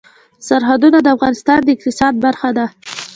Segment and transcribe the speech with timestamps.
[0.47, 2.65] سرحدونه د افغانستان د اقتصاد برخه ده.